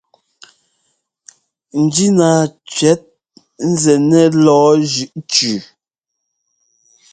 [1.81, 2.41] Njínaa
[2.73, 3.01] cʉ́ɛt
[3.69, 5.55] nzɛ́ nɛ lɔ̌ɔ jʉʼ cʉʉ.